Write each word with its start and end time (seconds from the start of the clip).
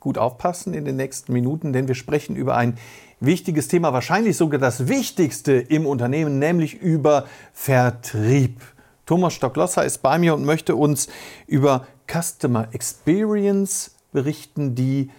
gut 0.00 0.18
aufpassen 0.18 0.74
in 0.74 0.84
den 0.84 0.96
nächsten 0.96 1.32
Minuten, 1.32 1.72
denn 1.72 1.88
wir 1.88 1.94
sprechen 1.94 2.36
über 2.36 2.56
ein 2.56 2.78
wichtiges 3.20 3.68
Thema, 3.68 3.92
wahrscheinlich 3.92 4.36
sogar 4.36 4.60
das 4.60 4.88
wichtigste 4.88 5.52
im 5.52 5.86
Unternehmen, 5.86 6.38
nämlich 6.38 6.80
über 6.80 7.26
Vertrieb. 7.52 8.60
Thomas 9.06 9.34
Stocklosser 9.34 9.84
ist 9.84 9.98
bei 9.98 10.18
mir 10.18 10.34
und 10.34 10.44
möchte 10.44 10.76
uns 10.76 11.08
über 11.46 11.86
Customer 12.06 12.68
Experience 12.72 13.96
berichten, 14.12 14.74
die 14.74 15.10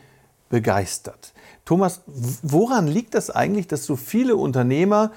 begeistert. 0.49 1.33
Thomas, 1.65 2.01
woran 2.41 2.87
liegt 2.87 3.13
das 3.13 3.29
eigentlich, 3.29 3.67
dass 3.67 3.85
so 3.85 3.95
viele 3.95 4.35
Unternehmer 4.35 5.11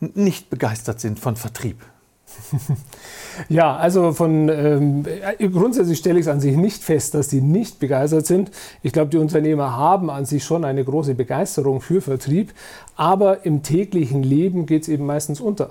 nicht 0.00 0.50
begeistert 0.50 1.00
sind 1.00 1.18
von 1.18 1.36
Vertrieb? 1.36 1.84
Ja, 3.48 3.76
also 3.76 4.12
von 4.12 4.48
ähm, 4.48 5.04
grundsätzlich 5.52 5.98
stelle 5.98 6.18
ich 6.18 6.26
es 6.26 6.32
an 6.32 6.40
sich 6.40 6.56
nicht 6.56 6.82
fest, 6.82 7.14
dass 7.14 7.28
die 7.28 7.40
nicht 7.40 7.78
begeistert 7.78 8.26
sind. 8.26 8.50
Ich 8.82 8.92
glaube, 8.92 9.10
die 9.10 9.18
Unternehmer 9.18 9.76
haben 9.76 10.10
an 10.10 10.24
sich 10.24 10.44
schon 10.44 10.64
eine 10.64 10.84
große 10.84 11.14
Begeisterung 11.14 11.80
für 11.80 12.00
Vertrieb, 12.00 12.52
aber 12.96 13.44
im 13.46 13.62
täglichen 13.62 14.22
Leben 14.22 14.66
geht 14.66 14.82
es 14.82 14.88
eben 14.88 15.06
meistens 15.06 15.40
unter. 15.40 15.70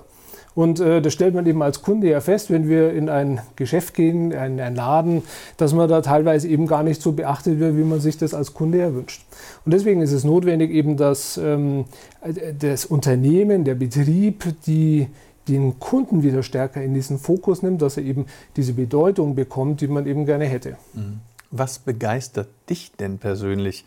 Und 0.54 0.80
äh, 0.80 1.00
das 1.00 1.12
stellt 1.12 1.34
man 1.34 1.46
eben 1.46 1.62
als 1.62 1.82
Kunde 1.82 2.08
ja 2.08 2.20
fest, 2.20 2.50
wenn 2.50 2.68
wir 2.68 2.92
in 2.92 3.08
ein 3.08 3.40
Geschäft 3.54 3.94
gehen, 3.94 4.32
in 4.32 4.60
einen 4.60 4.74
Laden, 4.74 5.22
dass 5.56 5.72
man 5.72 5.88
da 5.88 6.00
teilweise 6.00 6.48
eben 6.48 6.66
gar 6.66 6.82
nicht 6.82 7.00
so 7.00 7.12
beachtet 7.12 7.60
wird, 7.60 7.76
wie 7.76 7.84
man 7.84 8.00
sich 8.00 8.18
das 8.18 8.34
als 8.34 8.54
Kunde 8.54 8.80
erwünscht. 8.80 9.24
Und 9.64 9.72
deswegen 9.72 10.02
ist 10.02 10.10
es 10.10 10.24
notwendig 10.24 10.72
eben, 10.72 10.96
dass 10.96 11.36
ähm, 11.36 11.84
das 12.58 12.86
Unternehmen, 12.86 13.62
der 13.62 13.76
Betrieb, 13.76 14.52
die 14.66 15.06
den 15.48 15.78
Kunden 15.80 16.22
wieder 16.22 16.42
stärker 16.42 16.82
in 16.82 16.94
diesen 16.94 17.18
Fokus 17.18 17.62
nimmt, 17.62 17.82
dass 17.82 17.96
er 17.96 18.04
eben 18.04 18.26
diese 18.56 18.74
Bedeutung 18.74 19.34
bekommt, 19.34 19.80
die 19.80 19.88
man 19.88 20.06
eben 20.06 20.26
gerne 20.26 20.44
hätte. 20.44 20.76
Mhm. 20.94 21.20
Was 21.50 21.78
begeistert 21.78 22.48
dich 22.68 22.92
denn 22.92 23.18
persönlich 23.18 23.84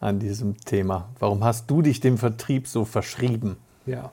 an 0.00 0.18
diesem 0.18 0.58
Thema? 0.58 1.08
Warum 1.20 1.44
hast 1.44 1.70
du 1.70 1.80
dich 1.80 2.00
dem 2.00 2.18
Vertrieb 2.18 2.66
so 2.66 2.84
verschrieben? 2.84 3.56
Ja, 3.86 4.12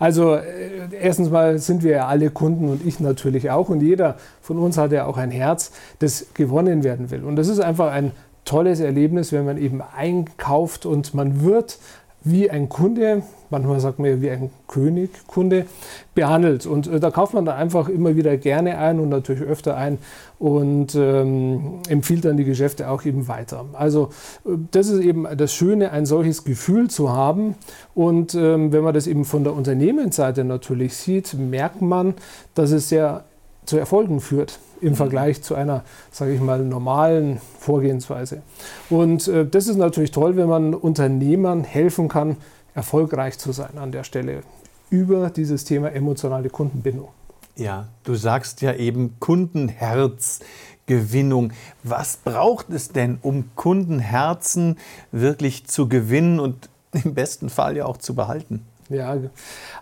also 0.00 0.34
äh, 0.34 0.88
erstens 1.00 1.30
mal 1.30 1.58
sind 1.58 1.84
wir 1.84 1.92
ja 1.92 2.06
alle 2.08 2.30
Kunden 2.30 2.68
und 2.68 2.84
ich 2.84 2.98
natürlich 2.98 3.50
auch 3.50 3.68
und 3.68 3.80
jeder 3.80 4.16
von 4.42 4.58
uns 4.58 4.76
hat 4.76 4.90
ja 4.90 5.06
auch 5.06 5.16
ein 5.16 5.30
Herz, 5.30 5.70
das 6.00 6.26
gewonnen 6.34 6.82
werden 6.82 7.10
will. 7.12 7.22
Und 7.22 7.36
das 7.36 7.46
ist 7.46 7.60
einfach 7.60 7.92
ein 7.92 8.10
tolles 8.44 8.80
Erlebnis, 8.80 9.32
wenn 9.32 9.44
man 9.44 9.56
eben 9.56 9.80
einkauft 9.80 10.84
und 10.84 11.14
man 11.14 11.42
wird 11.42 11.78
wie 12.24 12.50
ein 12.50 12.68
Kunde, 12.68 13.22
manchmal 13.54 13.80
sagt 13.80 13.98
man 14.00 14.10
ja 14.10 14.20
wie 14.20 14.30
ein 14.30 14.50
König, 14.66 15.10
Kunde, 15.28 15.66
behandelt. 16.14 16.66
Und 16.66 16.88
äh, 16.88 16.98
da 16.98 17.10
kauft 17.10 17.34
man 17.34 17.44
dann 17.44 17.56
einfach 17.56 17.88
immer 17.88 18.16
wieder 18.16 18.36
gerne 18.36 18.78
ein 18.78 18.98
und 18.98 19.08
natürlich 19.08 19.42
öfter 19.42 19.76
ein 19.76 19.98
und 20.38 20.94
ähm, 20.96 21.80
empfiehlt 21.88 22.24
dann 22.24 22.36
die 22.36 22.44
Geschäfte 22.44 22.90
auch 22.90 23.04
eben 23.04 23.28
weiter. 23.28 23.64
Also 23.72 24.10
äh, 24.44 24.50
das 24.72 24.88
ist 24.88 25.00
eben 25.00 25.26
das 25.36 25.52
Schöne, 25.52 25.92
ein 25.92 26.04
solches 26.04 26.44
Gefühl 26.44 26.90
zu 26.90 27.12
haben. 27.12 27.54
Und 27.94 28.34
ähm, 28.34 28.72
wenn 28.72 28.82
man 28.82 28.94
das 28.94 29.06
eben 29.06 29.24
von 29.24 29.44
der 29.44 29.54
Unternehmensseite 29.54 30.44
natürlich 30.44 30.96
sieht, 30.96 31.34
merkt 31.34 31.80
man, 31.80 32.14
dass 32.54 32.72
es 32.72 32.88
sehr 32.88 33.24
zu 33.64 33.78
Erfolgen 33.78 34.20
führt 34.20 34.58
im 34.80 34.90
mhm. 34.90 34.96
Vergleich 34.96 35.42
zu 35.42 35.54
einer, 35.54 35.84
sage 36.10 36.34
ich 36.34 36.40
mal, 36.40 36.58
normalen 36.60 37.40
Vorgehensweise. 37.58 38.42
Und 38.90 39.28
äh, 39.28 39.46
das 39.46 39.68
ist 39.68 39.76
natürlich 39.76 40.10
toll, 40.10 40.36
wenn 40.36 40.48
man 40.48 40.74
Unternehmern 40.74 41.64
helfen 41.64 42.08
kann, 42.08 42.36
erfolgreich 42.74 43.38
zu 43.38 43.52
sein 43.52 43.78
an 43.78 43.92
der 43.92 44.04
Stelle 44.04 44.42
über 44.90 45.30
dieses 45.30 45.64
Thema 45.64 45.90
emotionale 45.92 46.50
Kundenbindung. 46.50 47.08
Ja, 47.56 47.88
du 48.02 48.14
sagst 48.14 48.60
ja 48.62 48.74
eben 48.74 49.14
Kundenherzgewinnung. 49.20 51.52
Was 51.82 52.16
braucht 52.16 52.70
es 52.70 52.88
denn, 52.90 53.18
um 53.22 53.50
Kundenherzen 53.54 54.76
wirklich 55.12 55.66
zu 55.66 55.88
gewinnen 55.88 56.40
und 56.40 56.68
im 57.04 57.14
besten 57.14 57.48
Fall 57.48 57.76
ja 57.76 57.86
auch 57.86 57.98
zu 57.98 58.14
behalten? 58.14 58.66
Ja, 58.90 59.16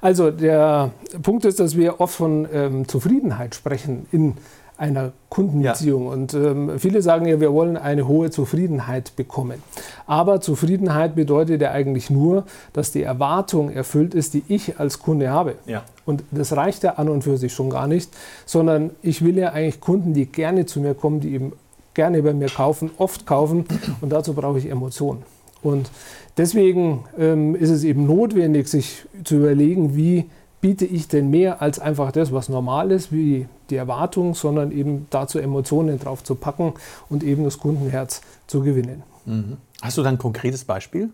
also 0.01 0.31
der 0.31 0.93
Punkt 1.23 1.45
ist, 1.45 1.59
dass 1.59 1.77
wir 1.77 2.01
oft 2.01 2.15
von 2.15 2.47
ähm, 2.53 2.87
Zufriedenheit 2.87 3.53
sprechen 3.55 4.07
in 4.13 4.37
einer 4.82 5.12
Kundenbeziehung. 5.28 6.06
Ja. 6.06 6.12
Und 6.12 6.34
ähm, 6.34 6.72
viele 6.78 7.03
sagen 7.03 7.26
ja, 7.26 7.41
wir 7.41 7.53
wollen 7.53 7.76
eine 7.76 8.09
hohe 8.09 8.31
Zufriedenheit 8.32 9.15
bekommen. 9.15 9.62
Aber 10.06 10.41
Zufriedenheit 10.41 11.15
bedeutet 11.15 11.62
ja 11.62 11.70
eigentlich 11.70 12.10
nur, 12.10 12.44
dass 12.72 12.91
die 12.91 13.04
Erwartung 13.04 13.70
erfüllt 13.70 14.12
ist, 14.12 14.34
die 14.34 14.43
ich 14.48 14.81
als 14.81 14.98
Kunde 14.98 15.31
habe. 15.31 15.54
Ja. 15.66 15.84
Und 16.04 16.25
das 16.32 16.56
reicht 16.56 16.82
ja 16.82 16.94
an 16.94 17.09
und 17.09 17.22
für 17.22 17.37
sich 17.37 17.54
schon 17.54 17.70
gar 17.70 17.87
nicht, 17.87 18.10
sondern 18.44 18.91
ich 19.03 19.25
will 19.25 19.38
ja 19.38 19.50
eigentlich 19.50 19.81
Kunden, 19.81 20.15
die 20.15 20.26
gerne 20.26 20.66
zu 20.66 20.81
mir 20.81 20.94
kommen, 20.94 21.20
die 21.20 21.32
eben 21.32 21.53
gerne 21.94 22.20
bei 22.20 22.34
mir 22.34 22.49
kaufen, 22.49 22.91
oft 22.99 23.25
kaufen. 23.25 23.64
Und 24.00 24.10
dazu 24.10 24.34
brauche 24.34 24.59
ich 24.59 24.69
Emotionen. 24.69 25.22
Und 25.62 25.93
deswegen 26.37 27.04
ähm, 27.16 27.54
ist 27.54 27.70
es 27.70 27.84
eben 27.84 28.09
notwendig, 28.09 28.66
sich 28.66 29.04
zu 29.22 29.37
überlegen, 29.37 29.94
wie 29.94 30.28
biete 30.60 30.87
ich 30.87 31.06
denn 31.06 31.31
mehr 31.31 31.62
als 31.62 31.78
einfach 31.78 32.10
das, 32.10 32.32
was 32.32 32.49
normal 32.49 32.91
ist, 32.91 33.12
wie 33.12 33.47
die 33.72 33.77
Erwartung, 33.77 34.34
sondern 34.34 34.71
eben 34.71 35.06
dazu 35.10 35.38
Emotionen 35.38 35.99
drauf 35.99 36.22
zu 36.22 36.34
packen 36.37 36.75
und 37.09 37.25
eben 37.25 37.43
das 37.43 37.59
Kundenherz 37.59 38.21
zu 38.47 38.60
gewinnen. 38.62 39.03
Mhm. 39.25 39.56
Hast 39.81 39.99
du 39.99 40.03
da 40.03 40.10
ein 40.10 40.19
konkretes 40.19 40.65
Beispiel? 40.65 41.10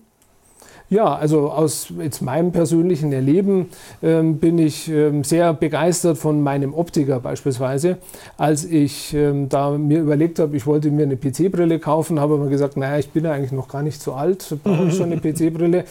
Ja, 0.91 1.15
also 1.15 1.51
aus 1.51 1.93
jetzt 2.01 2.23
meinem 2.23 2.51
persönlichen 2.51 3.13
Erleben 3.13 3.69
ähm, 4.03 4.39
bin 4.39 4.59
ich 4.59 4.89
ähm, 4.89 5.23
sehr 5.23 5.53
begeistert 5.53 6.17
von 6.17 6.43
meinem 6.43 6.73
Optiker 6.73 7.21
beispielsweise. 7.21 7.99
Als 8.39 8.65
ich 8.65 9.13
ähm, 9.13 9.51
da 9.51 9.73
mir 9.73 10.01
überlegt 10.01 10.39
habe, 10.39 10.57
ich 10.57 10.67
wollte 10.67 10.91
mir 10.91 11.03
eine 11.03 11.17
PC-Brille 11.17 11.79
kaufen, 11.79 12.19
habe 12.19 12.39
mir 12.39 12.49
gesagt, 12.49 12.79
naja, 12.79 12.99
ich 12.99 13.11
bin 13.11 13.25
ja 13.25 13.33
eigentlich 13.33 13.53
noch 13.53 13.69
gar 13.69 13.83
nicht 13.83 14.01
so 14.01 14.15
alt, 14.15 14.57
brauche 14.65 14.87
ich 14.87 14.95
schon 14.97 15.13
eine 15.13 15.21
PC-Brille 15.21 15.85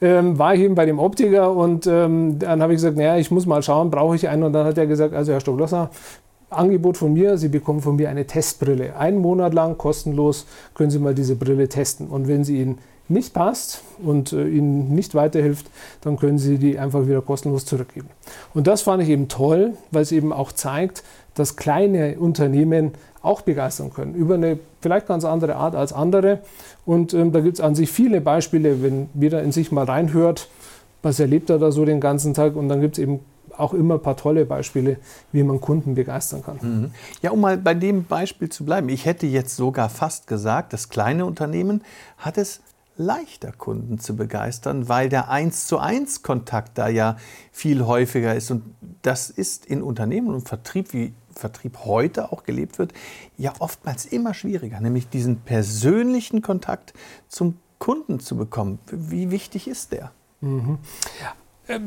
ähm, 0.00 0.38
war 0.38 0.54
ich 0.54 0.60
eben 0.60 0.74
bei 0.74 0.86
dem 0.86 0.98
Optiker 0.98 1.52
und 1.52 1.86
ähm, 1.86 2.38
dann 2.38 2.60
habe 2.60 2.72
ich 2.72 2.78
gesagt, 2.78 2.96
naja, 2.96 3.16
ich 3.16 3.30
muss 3.30 3.46
mal 3.46 3.62
schauen, 3.62 3.90
brauche 3.90 4.16
ich 4.16 4.28
einen? 4.28 4.42
Und 4.42 4.52
dann 4.52 4.66
hat 4.66 4.76
er 4.76 4.86
gesagt, 4.86 5.14
also 5.14 5.32
Herr 5.32 5.40
Stocklosser, 5.40 5.90
Angebot 6.50 6.96
von 6.96 7.12
mir, 7.12 7.38
Sie 7.38 7.48
bekommen 7.48 7.80
von 7.80 7.96
mir 7.96 8.10
eine 8.10 8.26
Testbrille. 8.26 8.96
Einen 8.96 9.18
Monat 9.18 9.54
lang 9.54 9.78
kostenlos 9.78 10.46
können 10.74 10.90
Sie 10.90 10.98
mal 10.98 11.14
diese 11.14 11.36
Brille 11.36 11.68
testen. 11.68 12.08
Und 12.08 12.28
wenn 12.28 12.44
sie 12.44 12.60
Ihnen 12.60 12.78
nicht 13.08 13.34
passt 13.34 13.82
und 14.02 14.32
äh, 14.32 14.48
Ihnen 14.48 14.94
nicht 14.94 15.14
weiterhilft, 15.14 15.66
dann 16.00 16.16
können 16.16 16.38
Sie 16.38 16.58
die 16.58 16.78
einfach 16.78 17.06
wieder 17.06 17.20
kostenlos 17.20 17.64
zurückgeben. 17.64 18.08
Und 18.54 18.66
das 18.66 18.82
fand 18.82 19.02
ich 19.02 19.08
eben 19.08 19.28
toll, 19.28 19.74
weil 19.90 20.02
es 20.02 20.12
eben 20.12 20.32
auch 20.32 20.52
zeigt, 20.52 21.04
dass 21.34 21.56
kleine 21.56 22.18
Unternehmen 22.18 22.92
auch 23.22 23.40
begeistern 23.40 23.92
können, 23.92 24.14
über 24.14 24.34
eine 24.34 24.58
vielleicht 24.80 25.06
ganz 25.06 25.24
andere 25.24 25.56
Art 25.56 25.74
als 25.74 25.92
andere. 25.92 26.40
Und 26.84 27.14
ähm, 27.14 27.32
da 27.32 27.40
gibt 27.40 27.58
es 27.58 27.60
an 27.60 27.74
sich 27.74 27.90
viele 27.90 28.20
Beispiele, 28.20 28.82
wenn 28.82 29.08
jeder 29.14 29.42
in 29.42 29.52
sich 29.52 29.72
mal 29.72 29.84
reinhört, 29.84 30.48
was 31.02 31.20
erlebt 31.20 31.50
er 31.50 31.58
da 31.58 31.72
so 31.72 31.84
den 31.84 32.00
ganzen 32.00 32.34
Tag. 32.34 32.54
Und 32.54 32.68
dann 32.68 32.80
gibt 32.80 32.98
es 32.98 33.02
eben 33.02 33.20
auch 33.56 33.72
immer 33.72 33.94
ein 33.94 34.02
paar 34.02 34.16
tolle 34.16 34.44
Beispiele, 34.44 34.98
wie 35.32 35.42
man 35.42 35.60
Kunden 35.60 35.94
begeistern 35.94 36.42
kann. 36.42 36.58
Mhm. 36.60 36.90
Ja, 37.22 37.30
um 37.30 37.40
mal 37.40 37.56
bei 37.56 37.74
dem 37.74 38.04
Beispiel 38.04 38.48
zu 38.48 38.64
bleiben. 38.64 38.88
Ich 38.88 39.06
hätte 39.06 39.26
jetzt 39.26 39.56
sogar 39.56 39.88
fast 39.88 40.26
gesagt, 40.26 40.72
das 40.72 40.88
kleine 40.88 41.24
Unternehmen 41.24 41.82
hat 42.18 42.36
es 42.36 42.60
leichter, 42.96 43.52
Kunden 43.52 43.98
zu 43.98 44.16
begeistern, 44.16 44.88
weil 44.88 45.08
der 45.08 45.28
eins 45.28 45.66
zu 45.66 45.78
eins 45.78 46.22
Kontakt 46.22 46.78
da 46.78 46.88
ja 46.88 47.16
viel 47.52 47.84
häufiger 47.84 48.34
ist. 48.34 48.50
Und 48.50 48.62
das 49.02 49.30
ist 49.30 49.66
in 49.66 49.82
Unternehmen 49.82 50.28
und 50.28 50.48
Vertrieb, 50.48 50.92
wie 50.92 51.12
Vertrieb 51.32 51.78
heute 51.84 52.32
auch 52.32 52.44
gelebt 52.44 52.78
wird, 52.78 52.92
ja 53.36 53.52
oftmals 53.58 54.06
immer 54.06 54.34
schwieriger, 54.34 54.80
nämlich 54.80 55.08
diesen 55.08 55.40
persönlichen 55.40 56.42
Kontakt 56.42 56.94
zum 57.28 57.58
Kunden 57.78 58.20
zu 58.20 58.36
bekommen. 58.36 58.78
Wie 58.90 59.30
wichtig 59.30 59.66
ist 59.66 59.92
der? 59.92 60.12
Mhm. 60.40 60.78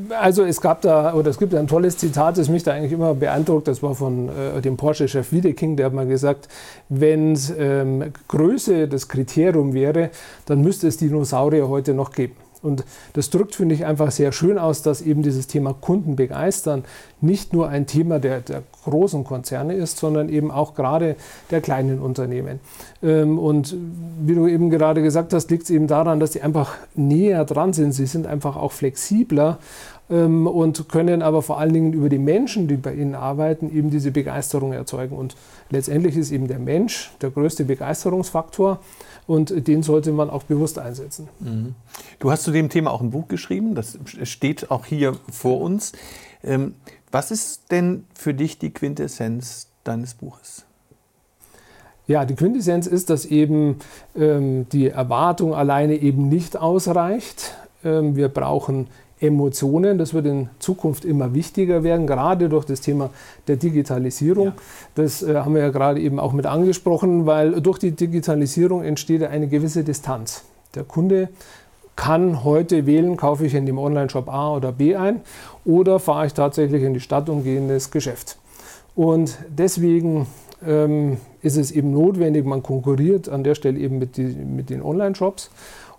Also 0.10 0.44
es 0.44 0.60
gab 0.60 0.82
da, 0.82 1.14
oder 1.14 1.30
es 1.30 1.38
gibt 1.38 1.54
ein 1.54 1.68
tolles 1.68 1.98
Zitat, 1.98 2.40
das 2.40 2.50
mich 2.50 2.64
da 2.64 2.74
eigentlich 2.74 2.94
immer 2.94 3.14
beeindruckt, 3.14 3.68
das 3.68 3.84
war 3.84 3.94
von 3.94 4.28
äh, 4.30 4.60
dem 4.60 4.76
Porsche-Chef 4.76 5.32
Wiedeking, 5.32 5.76
der 5.76 5.88
hat 5.88 5.94
mal 5.94 6.08
gesagt, 6.08 6.48
wenn 6.90 7.38
ähm, 7.60 8.12
Größe 8.28 8.88
das 8.88 9.08
Kriterium 9.08 9.74
wäre, 9.74 10.10
dann 10.48 10.62
müsste 10.62 10.88
es 10.88 10.98
Dinosaurier 10.98 11.68
heute 11.68 11.94
noch 11.94 12.12
geben. 12.12 12.36
Und 12.64 12.86
das 13.14 13.30
drückt, 13.30 13.56
finde 13.56 13.76
ich, 13.76 13.86
einfach 13.86 14.10
sehr 14.10 14.32
schön 14.32 14.58
aus, 14.58 14.82
dass 14.82 15.02
eben 15.02 15.22
dieses 15.22 15.46
Thema 15.46 15.74
Kunden 15.74 16.16
begeistern 16.16 16.84
nicht 17.22 17.54
nur 17.54 17.70
ein 17.70 17.86
Thema 17.86 18.20
der, 18.20 18.42
der 18.42 18.64
großen 18.90 19.24
Konzerne 19.24 19.74
ist, 19.74 19.98
sondern 19.98 20.30
eben 20.30 20.50
auch 20.50 20.74
gerade 20.74 21.16
der 21.52 21.62
kleinen 21.62 22.00
Unternehmen. 22.00 22.60
Ähm, 23.04 23.38
und 23.38 23.76
wie 24.26 24.36
du 24.36 24.48
eben 24.48 24.70
gerade 24.70 25.02
gesagt 25.02 25.34
hast, 25.34 25.52
liegt 25.52 25.64
es 25.64 25.70
eben 25.70 25.88
daran, 25.88 26.20
dass 26.20 26.34
sie 26.34 26.42
einfach 26.42 26.76
näher 26.96 27.46
dran 27.46 27.74
sind. 27.74 27.92
Sie 27.92 28.06
sind 28.06 28.26
einfach 28.26 28.56
auch 28.56 28.72
flexibler 28.72 29.60
ähm, 30.10 30.48
und 30.48 30.90
können 30.90 31.22
aber 31.22 31.42
vor 31.42 31.60
allen 31.60 31.74
Dingen 31.74 31.94
über 31.94 32.10
die 32.10 32.18
Menschen, 32.18 32.68
die 32.68 32.78
bei 32.78 32.94
ihnen 32.94 33.16
arbeiten, 33.16 33.70
eben 33.76 33.90
diese 33.90 34.12
Begeisterung 34.12 34.74
erzeugen. 34.74 35.18
Und 35.18 35.36
letztendlich 35.70 36.16
ist 36.16 36.32
eben 36.32 36.48
der 36.48 36.60
Mensch 36.60 37.12
der 37.22 37.30
größte 37.30 37.66
Begeisterungsfaktor 37.66 38.80
und 39.28 39.68
den 39.68 39.84
sollte 39.84 40.12
man 40.12 40.30
auch 40.30 40.44
bewusst 40.44 40.80
einsetzen. 40.80 41.28
Mhm. 41.40 41.76
Du 42.20 42.32
hast 42.32 42.44
zu 42.44 42.52
dem 42.52 42.70
Thema 42.70 42.92
auch 42.92 43.02
ein 43.02 43.12
Buch 43.12 43.28
geschrieben, 43.28 43.76
das 43.76 44.00
steht 44.24 44.72
auch 44.72 44.86
hier 44.86 45.18
vor 45.30 45.62
uns. 45.62 45.92
Ähm, 46.44 46.76
was 47.12 47.32
ist 47.32 47.72
denn 47.72 48.06
für 48.14 48.34
dich 48.34 48.58
die 48.58 48.72
Quintessenz 48.72 49.68
deines 49.84 50.14
Buches? 50.14 50.66
Ja, 52.08 52.24
die 52.24 52.36
Quintessenz 52.36 52.88
ist, 52.88 53.10
dass 53.10 53.26
eben 53.26 53.80
ähm, 54.16 54.68
die 54.70 54.88
Erwartung 54.88 55.54
alleine 55.54 55.96
eben 55.96 56.30
nicht 56.30 56.56
ausreicht. 56.56 57.56
Ähm, 57.84 58.16
wir 58.16 58.30
brauchen 58.30 58.88
Emotionen. 59.20 59.98
Das 59.98 60.14
wird 60.14 60.26
in 60.26 60.50
Zukunft 60.60 61.06
immer 61.06 61.34
wichtiger 61.34 61.84
werden, 61.84 62.08
gerade 62.08 62.50
durch 62.50 62.66
das 62.66 62.82
Thema 62.82 63.10
der 63.48 63.56
Digitalisierung. 63.56 64.48
Ja. 64.48 64.54
Das 64.96 65.24
äh, 65.24 65.36
haben 65.36 65.56
wir 65.56 65.62
ja 65.62 65.70
gerade 65.70 66.00
eben 66.00 66.20
auch 66.20 66.34
mit 66.34 66.46
angesprochen, 66.46 67.26
weil 67.26 67.60
durch 67.62 67.80
die 67.80 67.92
Digitalisierung 67.92 68.84
entsteht 68.84 69.24
eine 69.24 69.48
gewisse 69.48 69.84
Distanz. 69.84 70.44
Der 70.76 70.84
Kunde 70.84 71.30
kann 71.96 72.44
heute 72.44 72.86
wählen, 72.86 73.18
kaufe 73.18 73.46
ich 73.46 73.56
in 73.56 73.66
dem 73.66 73.80
Online-Shop 73.80 74.30
A 74.30 74.56
oder 74.56 74.72
B 74.72 74.96
ein 74.96 75.22
oder 75.66 76.00
fahre 76.00 76.28
ich 76.28 76.34
tatsächlich 76.34 76.84
in 76.84 76.94
die 76.94 77.00
Stadt 77.00 77.28
und 77.28 77.44
gehe 77.44 77.58
in 77.58 77.68
das 77.68 77.90
Geschäft. 77.90 78.38
Und 78.96 79.38
deswegen 79.50 80.28
ähm, 80.66 81.18
ist 81.42 81.58
es 81.58 81.72
eben 81.72 81.92
notwendig, 81.92 82.46
man 82.46 82.64
konkurriert 82.64 83.30
an 83.30 83.44
der 83.44 83.56
Stelle 83.56 83.80
eben 83.80 84.00
mit, 84.00 84.18
die, 84.18 84.24
mit 84.24 84.70
den 84.70 84.82
Online-Shops 84.82 85.50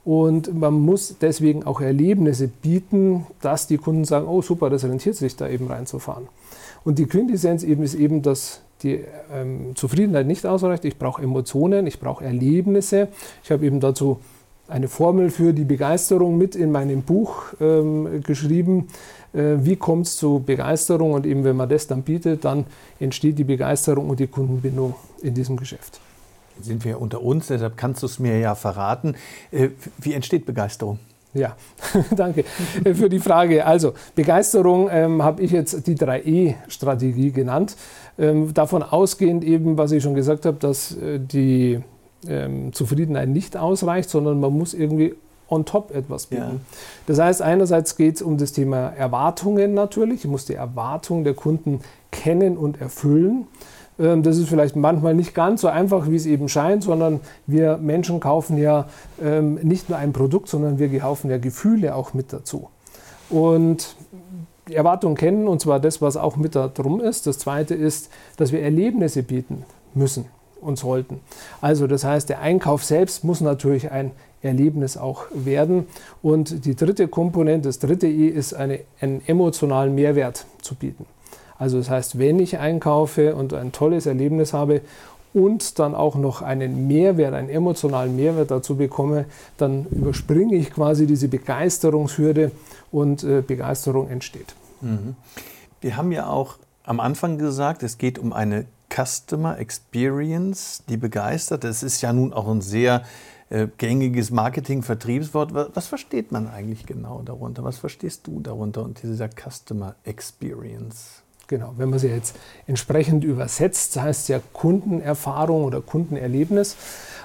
und 0.04 0.58
man 0.58 0.74
muss 0.74 1.16
deswegen 1.20 1.64
auch 1.64 1.80
Erlebnisse 1.80 2.48
bieten, 2.48 3.26
dass 3.40 3.66
die 3.66 3.78
Kunden 3.78 4.04
sagen, 4.04 4.26
oh 4.26 4.42
super, 4.42 4.70
das 4.70 4.84
rentiert 4.84 5.16
sich 5.16 5.36
da 5.36 5.48
eben 5.48 5.66
reinzufahren. 5.66 6.28
Und 6.84 6.98
die 6.98 7.06
Quintessenz 7.06 7.62
eben 7.62 7.82
ist 7.82 7.94
eben, 7.94 8.22
dass 8.22 8.62
die 8.82 9.04
ähm, 9.32 9.74
Zufriedenheit 9.74 10.26
nicht 10.26 10.46
ausreicht. 10.46 10.84
Ich 10.84 10.98
brauche 10.98 11.22
Emotionen, 11.22 11.86
ich 11.86 11.98
brauche 11.98 12.24
Erlebnisse. 12.24 13.08
Ich 13.42 13.50
habe 13.50 13.66
eben 13.66 13.80
dazu 13.80 14.20
eine 14.68 14.88
Formel 14.88 15.30
für 15.30 15.52
die 15.52 15.64
Begeisterung 15.64 16.38
mit 16.38 16.54
in 16.54 16.70
meinem 16.70 17.02
Buch 17.02 17.42
ähm, 17.60 18.22
geschrieben. 18.22 18.88
Äh, 19.32 19.56
wie 19.58 19.76
kommt 19.76 20.06
es 20.06 20.16
zu 20.16 20.42
Begeisterung? 20.44 21.12
Und 21.12 21.26
eben 21.26 21.42
wenn 21.44 21.56
man 21.56 21.68
das 21.68 21.86
dann 21.86 22.02
bietet, 22.02 22.44
dann 22.44 22.66
entsteht 23.00 23.38
die 23.38 23.44
Begeisterung 23.44 24.08
und 24.10 24.20
die 24.20 24.26
Kundenbindung 24.26 24.94
in 25.22 25.34
diesem 25.34 25.56
Geschäft 25.56 26.00
sind 26.60 26.84
wir 26.84 27.00
unter 27.00 27.22
uns, 27.22 27.48
deshalb 27.48 27.76
kannst 27.76 28.02
du 28.02 28.06
es 28.06 28.18
mir 28.18 28.38
ja 28.38 28.54
verraten. 28.54 29.14
Äh, 29.50 29.70
wie 29.98 30.14
entsteht 30.14 30.46
Begeisterung? 30.46 30.98
Ja, 31.34 31.56
danke 32.16 32.44
äh, 32.84 32.94
für 32.94 33.08
die 33.08 33.18
Frage. 33.18 33.66
Also 33.66 33.92
Begeisterung 34.14 34.88
ähm, 34.90 35.22
habe 35.22 35.42
ich 35.42 35.50
jetzt 35.50 35.86
die 35.86 35.96
3E-Strategie 35.96 37.32
genannt. 37.32 37.76
Ähm, 38.18 38.52
davon 38.54 38.82
ausgehend 38.82 39.44
eben, 39.44 39.78
was 39.78 39.92
ich 39.92 40.02
schon 40.02 40.14
gesagt 40.14 40.46
habe, 40.46 40.56
dass 40.58 40.96
äh, 40.96 41.20
die 41.20 41.80
ähm, 42.26 42.72
Zufriedenheit 42.72 43.28
nicht 43.28 43.56
ausreicht, 43.56 44.10
sondern 44.10 44.40
man 44.40 44.52
muss 44.52 44.74
irgendwie 44.74 45.14
on 45.48 45.64
top 45.64 45.94
etwas 45.94 46.26
bieten. 46.26 46.42
Ja. 46.42 46.60
Das 47.06 47.18
heißt, 47.18 47.42
einerseits 47.42 47.96
geht 47.96 48.16
es 48.16 48.22
um 48.22 48.36
das 48.36 48.52
Thema 48.52 48.88
Erwartungen 48.88 49.74
natürlich. 49.74 50.24
Ich 50.24 50.30
muss 50.30 50.44
die 50.44 50.54
Erwartungen 50.54 51.24
der 51.24 51.34
Kunden 51.34 51.80
kennen 52.10 52.56
und 52.56 52.80
erfüllen. 52.80 53.46
Ähm, 53.98 54.22
das 54.22 54.38
ist 54.38 54.48
vielleicht 54.48 54.76
manchmal 54.76 55.14
nicht 55.14 55.34
ganz 55.34 55.60
so 55.60 55.68
einfach, 55.68 56.10
wie 56.10 56.16
es 56.16 56.26
eben 56.26 56.48
scheint, 56.48 56.84
sondern 56.84 57.20
wir 57.46 57.76
Menschen 57.78 58.20
kaufen 58.20 58.58
ja 58.58 58.86
ähm, 59.22 59.54
nicht 59.56 59.88
nur 59.88 59.98
ein 59.98 60.12
Produkt, 60.12 60.48
sondern 60.48 60.78
wir 60.78 60.98
kaufen 60.98 61.30
ja 61.30 61.38
Gefühle 61.38 61.94
auch 61.94 62.14
mit 62.14 62.32
dazu. 62.32 62.68
Und 63.30 63.96
Erwartungen 64.70 65.16
kennen, 65.16 65.48
und 65.48 65.60
zwar 65.60 65.80
das, 65.80 66.02
was 66.02 66.16
auch 66.16 66.36
mit 66.36 66.54
da 66.54 66.68
drum 66.68 67.00
ist. 67.00 67.26
Das 67.26 67.38
zweite 67.38 67.74
ist, 67.74 68.10
dass 68.36 68.52
wir 68.52 68.62
Erlebnisse 68.62 69.22
bieten 69.22 69.64
müssen 69.94 70.26
und 70.60 70.78
sollten. 70.78 71.20
Also 71.60 71.86
das 71.86 72.04
heißt, 72.04 72.28
der 72.28 72.40
Einkauf 72.40 72.84
selbst 72.84 73.24
muss 73.24 73.40
natürlich 73.40 73.90
ein 73.90 74.10
Erlebnis 74.42 74.96
auch 74.96 75.24
werden. 75.32 75.86
Und 76.22 76.64
die 76.64 76.76
dritte 76.76 77.08
Komponente, 77.08 77.68
das 77.68 77.78
dritte 77.78 78.06
I, 78.06 78.28
ist 78.28 78.54
eine, 78.54 78.80
einen 79.00 79.22
emotionalen 79.26 79.94
Mehrwert 79.94 80.46
zu 80.62 80.74
bieten. 80.74 81.06
Also 81.58 81.78
das 81.78 81.90
heißt, 81.90 82.18
wenn 82.18 82.38
ich 82.38 82.58
einkaufe 82.58 83.34
und 83.34 83.52
ein 83.52 83.72
tolles 83.72 84.06
Erlebnis 84.06 84.52
habe 84.52 84.80
und 85.34 85.78
dann 85.78 85.94
auch 85.94 86.14
noch 86.14 86.42
einen 86.42 86.86
Mehrwert, 86.86 87.34
einen 87.34 87.50
emotionalen 87.50 88.16
Mehrwert 88.16 88.50
dazu 88.50 88.76
bekomme, 88.76 89.26
dann 89.56 89.86
überspringe 89.90 90.54
ich 90.54 90.70
quasi 90.72 91.06
diese 91.06 91.28
Begeisterungshürde 91.28 92.52
und 92.90 93.24
äh, 93.24 93.42
Begeisterung 93.46 94.08
entsteht. 94.08 94.54
Mhm. 94.80 95.16
Wir 95.80 95.96
haben 95.96 96.12
ja 96.12 96.28
auch 96.28 96.58
am 96.84 97.00
Anfang 97.00 97.38
gesagt, 97.38 97.82
es 97.82 97.98
geht 97.98 98.18
um 98.18 98.32
eine 98.32 98.64
Customer 98.90 99.58
Experience, 99.58 100.82
die 100.88 100.96
begeistert. 100.96 101.64
Das 101.64 101.82
ist 101.82 102.00
ja 102.00 102.12
nun 102.12 102.32
auch 102.32 102.48
ein 102.48 102.62
sehr 102.62 103.02
äh, 103.50 103.68
gängiges 103.76 104.30
Marketing-Vertriebswort. 104.30 105.52
Was, 105.74 105.86
versteht 105.86 106.32
man 106.32 106.48
eigentlich 106.48 106.86
genau 106.86 107.22
darunter? 107.22 107.64
Was 107.64 107.78
verstehst 107.78 108.26
du 108.26 108.40
darunter 108.40 108.82
unter 108.82 109.06
dieser 109.06 109.28
Customer 109.28 109.94
Experience? 110.04 111.22
Genau, 111.48 111.72
wenn 111.78 111.88
man 111.88 111.98
sie 111.98 112.08
jetzt 112.08 112.36
entsprechend 112.66 113.24
übersetzt, 113.24 113.98
heißt 113.98 114.22
es 114.22 114.28
ja 114.28 114.40
Kundenerfahrung 114.52 115.64
oder 115.64 115.80
Kundenerlebnis. 115.80 116.76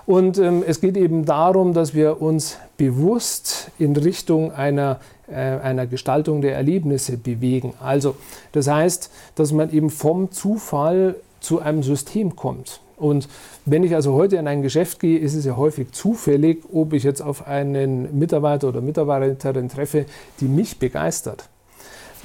Und 0.06 0.38
ähm, 0.38 0.64
es 0.66 0.80
geht 0.80 0.96
eben 0.96 1.25
darum, 1.25 1.74
dass 1.74 1.94
wir 1.94 2.22
uns 2.22 2.58
bewusst 2.78 3.72
in 3.78 3.94
Richtung 3.98 4.54
einer, 4.54 5.02
äh, 5.28 5.36
einer 5.36 5.88
Gestaltung 5.88 6.42
der 6.42 6.56
Erlebnisse 6.56 7.18
bewegen. 7.18 7.74
Also 7.81 8.16
das 8.54 8.70
heißt, 8.70 9.12
dass 9.36 9.52
man 9.52 9.72
eben 9.72 9.90
vom 9.90 10.31
Zufall 10.31 11.16
zu 11.42 11.60
einem 11.60 11.84
System 11.84 12.38
kommt. 12.38 12.80
Und 12.96 13.28
wenn 13.66 13.84
ich 13.84 13.94
also 13.94 14.14
heute 14.14 14.38
in 14.38 14.48
ein 14.48 14.62
Geschäft 14.62 15.02
gehe, 15.02 15.19
ist 15.19 15.36
es 15.36 15.44
ja 15.44 15.58
häufig 15.58 15.92
zufällig, 15.92 16.64
ob 16.72 16.94
ich 16.94 17.04
jetzt 17.04 17.22
auf 17.22 17.46
einen 17.46 18.18
Mitarbeiter 18.18 18.69
oder 18.69 18.80
Mitarbeiterin 18.80 19.68
treffe, 19.68 20.06
die 20.40 20.46
mich 20.46 20.80
begeistert. 20.80 21.50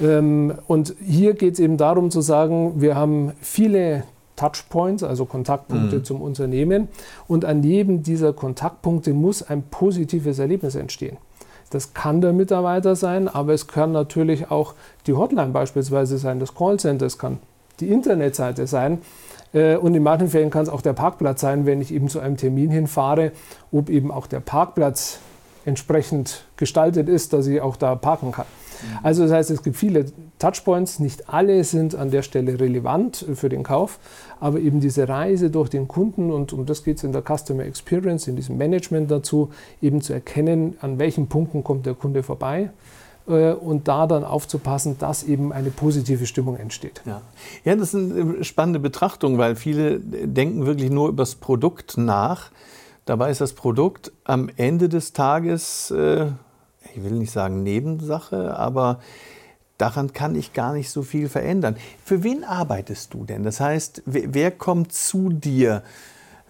Ähm, 0.01 0.53
und 0.67 0.95
hier 1.03 1.33
geht 1.33 1.53
es 1.53 1.59
eben 1.59 1.77
darum 1.77 2.11
zu 2.11 2.21
sagen, 2.21 2.81
wir 2.81 2.95
haben 2.95 3.33
viele 3.41 4.03
Touchpoints, 4.35 5.03
also 5.03 5.25
Kontaktpunkte 5.25 5.97
mhm. 5.97 6.03
zum 6.05 6.21
Unternehmen. 6.21 6.87
Und 7.27 7.43
an 7.43 7.61
jedem 7.61 8.03
dieser 8.03 8.31
Kontaktpunkte 8.33 9.13
muss 9.13 9.43
ein 9.43 9.63
positives 9.63 10.39
Erlebnis 10.39 10.75
entstehen. 10.75 11.17
Das 11.69 11.93
kann 11.93 12.21
der 12.21 12.33
Mitarbeiter 12.33 12.95
sein, 12.95 13.27
aber 13.27 13.53
es 13.53 13.67
kann 13.67 13.91
natürlich 13.91 14.49
auch 14.49 14.73
die 15.05 15.13
Hotline 15.13 15.49
beispielsweise 15.49 16.17
sein, 16.17 16.39
das 16.39 16.55
Callcenter, 16.55 17.05
es 17.05 17.17
kann 17.17 17.37
die 17.79 17.89
Internetseite 17.89 18.65
sein. 18.65 18.99
Äh, 19.53 19.75
und 19.75 19.93
in 19.93 20.03
manchen 20.03 20.29
Fällen 20.29 20.49
kann 20.49 20.63
es 20.63 20.69
auch 20.69 20.81
der 20.81 20.93
Parkplatz 20.93 21.41
sein, 21.41 21.65
wenn 21.65 21.81
ich 21.81 21.93
eben 21.93 22.07
zu 22.07 22.19
einem 22.19 22.37
Termin 22.37 22.71
hinfahre, 22.71 23.33
ob 23.71 23.89
eben 23.89 24.11
auch 24.11 24.25
der 24.25 24.39
Parkplatz 24.39 25.19
entsprechend 25.65 26.45
gestaltet 26.57 27.09
ist, 27.09 27.33
dass 27.33 27.45
ich 27.45 27.61
auch 27.61 27.75
da 27.75 27.95
parken 27.95 28.31
kann. 28.31 28.45
Also 29.03 29.23
das 29.23 29.31
heißt, 29.31 29.51
es 29.51 29.63
gibt 29.63 29.75
viele 29.75 30.05
Touchpoints, 30.39 30.99
nicht 30.99 31.29
alle 31.29 31.63
sind 31.63 31.95
an 31.95 32.11
der 32.11 32.21
Stelle 32.21 32.59
relevant 32.59 33.25
für 33.35 33.49
den 33.49 33.63
Kauf, 33.63 33.99
aber 34.39 34.59
eben 34.59 34.79
diese 34.79 35.07
Reise 35.07 35.49
durch 35.49 35.69
den 35.69 35.87
Kunden 35.87 36.31
und 36.31 36.53
um 36.53 36.65
das 36.65 36.83
geht 36.83 36.97
es 36.97 37.03
in 37.03 37.11
der 37.11 37.23
Customer 37.23 37.63
Experience, 37.63 38.27
in 38.27 38.35
diesem 38.35 38.57
Management 38.57 39.11
dazu, 39.11 39.49
eben 39.81 40.01
zu 40.01 40.13
erkennen, 40.13 40.75
an 40.81 40.99
welchen 40.99 41.27
Punkten 41.27 41.63
kommt 41.63 41.85
der 41.85 41.93
Kunde 41.93 42.23
vorbei 42.23 42.69
äh, 43.27 43.51
und 43.53 43.87
da 43.87 44.07
dann 44.07 44.23
aufzupassen, 44.23 44.97
dass 44.97 45.23
eben 45.23 45.53
eine 45.53 45.69
positive 45.69 46.25
Stimmung 46.25 46.57
entsteht. 46.57 47.01
Ja. 47.05 47.21
ja, 47.63 47.75
das 47.75 47.93
ist 47.93 48.11
eine 48.11 48.43
spannende 48.43 48.79
Betrachtung, 48.79 49.37
weil 49.37 49.55
viele 49.55 49.99
denken 49.99 50.65
wirklich 50.65 50.89
nur 50.89 51.09
über 51.09 51.23
das 51.23 51.35
Produkt 51.35 51.97
nach. 51.97 52.51
Dabei 53.05 53.31
ist 53.31 53.41
das 53.41 53.53
Produkt 53.53 54.11
am 54.23 54.49
Ende 54.55 54.87
des 54.87 55.13
Tages 55.13 55.91
äh, 55.91 56.27
ich 56.95 57.03
will 57.03 57.11
nicht 57.11 57.31
sagen 57.31 57.63
Nebensache, 57.63 58.57
aber 58.57 58.99
daran 59.77 60.13
kann 60.13 60.35
ich 60.35 60.53
gar 60.53 60.73
nicht 60.73 60.89
so 60.89 61.01
viel 61.01 61.29
verändern. 61.29 61.75
Für 62.03 62.23
wen 62.23 62.43
arbeitest 62.43 63.13
du 63.13 63.25
denn? 63.25 63.43
Das 63.43 63.59
heißt, 63.59 64.03
wer 64.05 64.51
kommt 64.51 64.91
zu 64.91 65.29
dir 65.29 65.83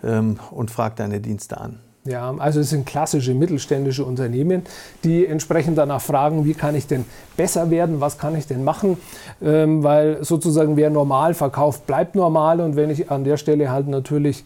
ähm, 0.03 0.39
und 0.51 0.72
fragt 0.72 1.00
deine 1.00 1.19
Dienste 1.19 1.60
an? 1.60 1.79
Ja, 2.05 2.34
also 2.38 2.62
es 2.62 2.69
sind 2.69 2.86
klassische 2.86 3.34
mittelständische 3.34 4.05
Unternehmen, 4.05 4.63
die 5.03 5.27
entsprechend 5.27 5.77
danach 5.77 6.01
fragen, 6.01 6.46
wie 6.46 6.53
kann 6.53 6.74
ich 6.74 6.88
denn 6.88 7.05
besser 7.36 7.69
werden, 7.69 8.00
was 8.00 8.17
kann 8.17 8.36
ich 8.36 8.48
denn 8.48 8.63
machen, 8.63 8.98
ähm, 9.41 9.84
weil 9.84 10.24
sozusagen 10.24 10.77
wer 10.77 10.89
normal 10.89 11.34
verkauft, 11.34 11.86
bleibt 11.86 12.15
normal 12.15 12.62
und 12.62 12.77
wenn 12.77 12.89
ich 12.89 13.12
an 13.12 13.25
der 13.25 13.38
Stelle 13.38 13.69
halt 13.69 13.88
natürlich 13.88 14.46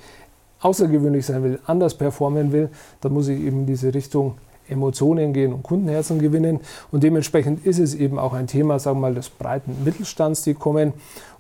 außergewöhnlich 0.62 1.26
sein 1.26 1.44
will, 1.44 1.60
anders 1.66 1.94
performen 1.96 2.52
will, 2.52 2.70
dann 3.02 3.14
muss 3.14 3.28
ich 3.28 3.40
eben 3.40 3.62
in 3.62 3.66
diese 3.68 3.94
Richtung 3.94 4.36
Emotionen 4.68 5.34
gehen 5.34 5.54
und 5.54 5.64
Kundenherzen 5.64 6.20
gewinnen. 6.20 6.60
Und 6.92 7.04
dementsprechend 7.04 7.66
ist 7.66 7.80
es 7.80 7.96
eben 7.96 8.20
auch 8.20 8.34
ein 8.34 8.48
Thema, 8.48 8.80
sagen 8.80 8.98
wir 8.98 9.10
mal, 9.10 9.16
des 9.16 9.30
breiten 9.30 9.84
Mittelstands, 9.84 10.44
die 10.44 10.54
kommen. 10.54 10.94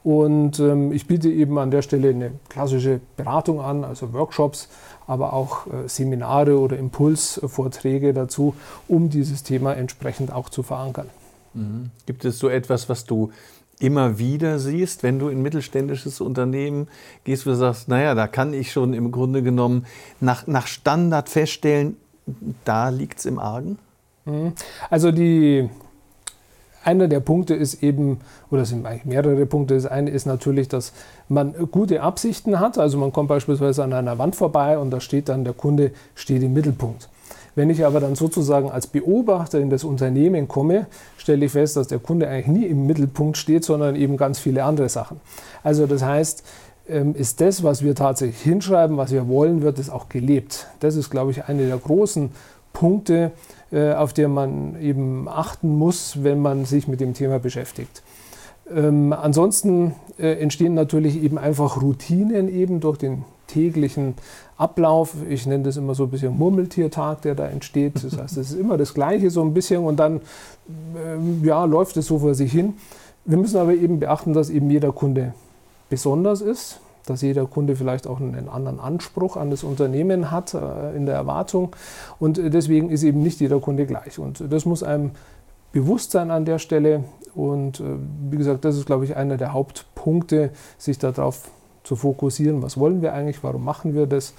Und 0.03 0.59
ähm, 0.59 0.91
ich 0.91 1.07
biete 1.07 1.29
eben 1.29 1.57
an 1.57 1.71
der 1.71 1.81
Stelle 1.81 2.09
eine 2.09 2.31
klassische 2.49 2.99
Beratung 3.15 3.61
an, 3.61 3.83
also 3.85 4.11
Workshops, 4.11 4.67
aber 5.07 5.33
auch 5.33 5.67
äh, 5.67 5.87
Seminare 5.87 6.59
oder 6.59 6.77
Impulsvorträge 6.77 8.13
dazu, 8.13 8.53
um 8.87 9.09
dieses 9.09 9.43
Thema 9.43 9.73
entsprechend 9.73 10.33
auch 10.33 10.49
zu 10.49 10.61
verankern. 10.61 11.07
Mhm. 11.53 11.91
Gibt 12.05 12.25
es 12.25 12.39
so 12.39 12.49
etwas, 12.49 12.89
was 12.89 13.05
du 13.05 13.31
immer 13.79 14.17
wieder 14.17 14.59
siehst, 14.59 15.03
wenn 15.03 15.19
du 15.19 15.29
in 15.29 15.41
mittelständisches 15.41 16.21
Unternehmen 16.21 16.87
gehst, 17.23 17.45
wo 17.45 17.51
du 17.51 17.55
sagst, 17.55 17.87
naja, 17.87 18.15
da 18.15 18.27
kann 18.27 18.53
ich 18.53 18.71
schon 18.71 18.93
im 18.93 19.11
Grunde 19.11 19.43
genommen 19.43 19.85
nach, 20.19 20.47
nach 20.47 20.67
Standard 20.67 21.29
feststellen, 21.29 21.97
da 22.65 22.89
liegt 22.89 23.19
es 23.19 23.25
im 23.25 23.39
Argen? 23.39 23.77
Mhm. 24.25 24.53
Also 24.89 25.11
die, 25.11 25.69
einer 26.83 27.07
der 27.07 27.19
Punkte 27.19 27.53
ist 27.53 27.83
eben, 27.83 28.19
oder 28.51 28.63
es 28.63 28.69
sind 28.69 28.85
eigentlich 28.85 29.05
mehrere 29.05 29.45
Punkte, 29.45 29.75
das 29.75 29.85
eine 29.85 30.09
ist 30.09 30.25
natürlich, 30.25 30.67
dass 30.67 30.93
man 31.29 31.53
gute 31.71 32.01
Absichten 32.01 32.59
hat. 32.59 32.77
Also 32.77 32.97
man 32.97 33.13
kommt 33.13 33.29
beispielsweise 33.29 33.83
an 33.83 33.93
einer 33.93 34.17
Wand 34.17 34.35
vorbei 34.35 34.77
und 34.77 34.91
da 34.91 34.99
steht 34.99 35.29
dann, 35.29 35.43
der 35.43 35.53
Kunde 35.53 35.91
steht 36.15 36.43
im 36.43 36.53
Mittelpunkt. 36.53 37.09
Wenn 37.55 37.69
ich 37.69 37.85
aber 37.85 37.99
dann 37.99 38.15
sozusagen 38.15 38.71
als 38.71 38.87
Beobachter 38.87 39.59
in 39.59 39.69
das 39.69 39.83
Unternehmen 39.83 40.47
komme, 40.47 40.87
stelle 41.17 41.45
ich 41.45 41.51
fest, 41.51 41.77
dass 41.77 41.87
der 41.87 41.99
Kunde 41.99 42.27
eigentlich 42.27 42.47
nie 42.47 42.65
im 42.65 42.87
Mittelpunkt 42.87 43.37
steht, 43.37 43.63
sondern 43.63 43.95
eben 43.95 44.17
ganz 44.17 44.39
viele 44.39 44.63
andere 44.63 44.89
Sachen. 44.89 45.21
Also 45.63 45.85
das 45.85 46.03
heißt, 46.03 46.43
ist 46.85 47.39
das, 47.39 47.63
was 47.63 47.81
wir 47.83 47.95
tatsächlich 47.95 48.41
hinschreiben, 48.41 48.97
was 48.97 49.11
wir 49.11 49.27
wollen, 49.27 49.61
wird 49.61 49.79
es 49.79 49.89
auch 49.89 50.09
gelebt. 50.09 50.67
Das 50.81 50.95
ist, 50.95 51.09
glaube 51.09 51.31
ich, 51.31 51.45
eine 51.45 51.65
der 51.65 51.77
großen 51.77 52.31
Punkte, 52.73 53.31
äh, 53.71 53.93
auf 53.93 54.13
die 54.13 54.27
man 54.27 54.79
eben 54.81 55.29
achten 55.29 55.77
muss, 55.77 56.23
wenn 56.23 56.39
man 56.39 56.65
sich 56.65 56.87
mit 56.87 56.99
dem 56.99 57.13
Thema 57.13 57.39
beschäftigt. 57.39 58.03
Ähm, 58.73 59.13
ansonsten 59.13 59.95
äh, 60.17 60.39
entstehen 60.41 60.73
natürlich 60.73 61.21
eben 61.21 61.37
einfach 61.37 61.81
Routinen 61.81 62.47
eben 62.49 62.79
durch 62.79 62.97
den 62.97 63.23
täglichen 63.47 64.15
Ablauf. 64.57 65.15
Ich 65.29 65.45
nenne 65.45 65.63
das 65.63 65.77
immer 65.77 65.95
so 65.95 66.03
ein 66.03 66.09
bisschen 66.09 66.37
Murmeltiertag, 66.37 67.21
der 67.21 67.35
da 67.35 67.47
entsteht. 67.47 68.03
Das 68.03 68.17
heißt, 68.17 68.37
es 68.37 68.51
ist 68.51 68.59
immer 68.59 68.77
das 68.77 68.93
Gleiche 68.93 69.29
so 69.29 69.41
ein 69.41 69.53
bisschen 69.53 69.83
und 69.83 69.97
dann 69.97 70.17
äh, 70.17 71.45
ja, 71.45 71.65
läuft 71.65 71.97
es 71.97 72.07
so 72.07 72.19
vor 72.19 72.33
sich 72.35 72.51
hin. 72.51 72.75
Wir 73.25 73.37
müssen 73.37 73.57
aber 73.57 73.73
eben 73.73 73.99
beachten, 73.99 74.33
dass 74.33 74.49
eben 74.49 74.69
jeder 74.69 74.91
Kunde 74.91 75.33
besonders 75.93 76.41
ist, 76.41 76.79
dass 77.05 77.21
jeder 77.21 77.45
Kunde 77.45 77.75
vielleicht 77.75 78.07
auch 78.07 78.19
einen 78.19 78.49
anderen 78.49 78.79
Anspruch 78.79 79.37
an 79.37 79.51
das 79.51 79.63
Unternehmen 79.63 80.31
hat 80.31 80.55
äh, 80.55 80.95
in 80.95 81.05
der 81.05 81.13
Erwartung. 81.13 81.75
Und 82.19 82.39
deswegen 82.41 82.89
ist 82.89 83.03
eben 83.03 83.21
nicht 83.21 83.39
jeder 83.39 83.59
Kunde 83.59 83.85
gleich. 83.85 84.17
Und 84.17 84.43
das 84.51 84.65
muss 84.65 84.81
einem 84.81 85.11
bewusst 85.71 86.09
sein 86.09 86.31
an 86.31 86.45
der 86.45 86.57
Stelle. 86.57 87.03
Und 87.35 87.79
äh, 87.79 87.83
wie 88.31 88.37
gesagt, 88.37 88.65
das 88.65 88.75
ist 88.75 88.87
glaube 88.87 89.05
ich 89.05 89.15
einer 89.15 89.37
der 89.37 89.53
Hauptpunkte, 89.53 90.49
sich 90.79 90.97
darauf 90.97 91.51
zu 91.83 91.95
fokussieren, 91.95 92.63
was 92.63 92.79
wollen 92.79 93.03
wir 93.03 93.13
eigentlich, 93.13 93.43
warum 93.43 93.63
machen 93.63 93.93
wir 93.93 94.07
das? 94.07 94.33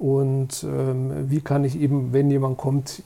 Und 0.00 0.64
ähm, 0.64 1.30
wie 1.30 1.40
kann 1.40 1.62
ich 1.62 1.78
eben, 1.78 2.12
wenn 2.12 2.32
jemand 2.32 2.58
kommt, 2.58 3.04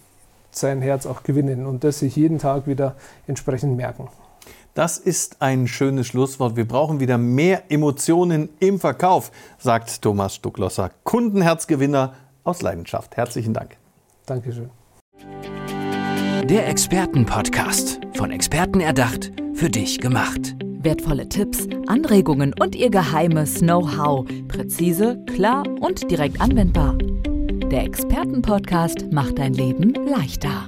sein 0.52 0.80
Herz 0.80 1.04
auch 1.04 1.22
gewinnen 1.22 1.66
und 1.66 1.84
das 1.84 1.98
sich 1.98 2.16
jeden 2.16 2.38
Tag 2.38 2.66
wieder 2.66 2.96
entsprechend 3.26 3.76
merken. 3.76 4.08
Das 4.74 4.98
ist 4.98 5.42
ein 5.42 5.66
schönes 5.66 6.06
Schlusswort. 6.06 6.56
Wir 6.56 6.66
brauchen 6.66 7.00
wieder 7.00 7.18
mehr 7.18 7.70
Emotionen 7.70 8.50
im 8.60 8.78
Verkauf, 8.78 9.32
sagt 9.58 10.02
Thomas 10.02 10.36
Stucklosser, 10.36 10.90
Kundenherzgewinner 11.04 12.14
aus 12.44 12.62
Leidenschaft. 12.62 13.16
Herzlichen 13.16 13.52
Dank. 13.52 13.76
Dankeschön. 14.26 14.70
Der 16.44 16.68
Expertenpodcast, 16.68 18.00
von 18.14 18.30
Experten 18.30 18.80
erdacht, 18.80 19.32
für 19.54 19.68
dich 19.68 20.00
gemacht. 20.00 20.54
Wertvolle 20.82 21.28
Tipps, 21.28 21.66
Anregungen 21.86 22.54
und 22.58 22.74
ihr 22.74 22.90
geheimes 22.90 23.58
Know-how. 23.58 24.26
Präzise, 24.48 25.22
klar 25.34 25.64
und 25.80 26.10
direkt 26.10 26.40
anwendbar. 26.40 26.96
Der 27.70 27.84
Expertenpodcast 27.84 29.12
macht 29.12 29.38
dein 29.38 29.52
Leben 29.52 29.92
leichter. 30.06 30.66